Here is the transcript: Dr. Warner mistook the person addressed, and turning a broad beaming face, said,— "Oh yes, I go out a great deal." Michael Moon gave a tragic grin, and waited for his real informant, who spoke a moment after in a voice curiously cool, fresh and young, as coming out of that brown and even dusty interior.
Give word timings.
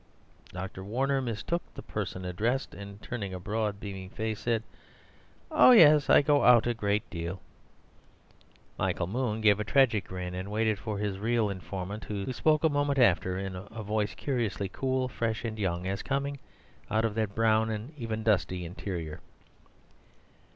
Dr. 0.51 0.83
Warner 0.83 1.21
mistook 1.21 1.61
the 1.75 1.83
person 1.83 2.25
addressed, 2.25 2.73
and 2.73 2.99
turning 3.03 3.35
a 3.35 3.39
broad 3.39 3.79
beaming 3.79 4.09
face, 4.09 4.39
said,— 4.39 4.63
"Oh 5.51 5.69
yes, 5.73 6.09
I 6.09 6.23
go 6.23 6.43
out 6.43 6.65
a 6.65 6.73
great 6.73 7.07
deal." 7.11 7.39
Michael 8.79 9.05
Moon 9.05 9.41
gave 9.41 9.59
a 9.59 9.63
tragic 9.63 10.05
grin, 10.07 10.33
and 10.33 10.49
waited 10.49 10.79
for 10.79 10.97
his 10.97 11.19
real 11.19 11.51
informant, 11.51 12.05
who 12.05 12.33
spoke 12.33 12.63
a 12.63 12.67
moment 12.69 12.97
after 12.97 13.37
in 13.37 13.55
a 13.55 13.83
voice 13.83 14.15
curiously 14.15 14.69
cool, 14.69 15.07
fresh 15.07 15.45
and 15.45 15.59
young, 15.59 15.85
as 15.85 16.01
coming 16.01 16.39
out 16.89 17.05
of 17.05 17.13
that 17.13 17.35
brown 17.35 17.69
and 17.69 17.93
even 17.95 18.23
dusty 18.23 18.65
interior. 18.65 19.21